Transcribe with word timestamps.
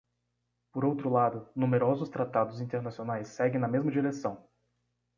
Por 0.73 0.83
outro 0.83 1.11
lado, 1.11 1.47
numerosos 1.55 2.09
tratados 2.09 2.59
internacionais 2.59 3.27
seguem 3.27 3.59
na 3.59 3.67
mesma 3.67 3.91
direção. 3.91 4.49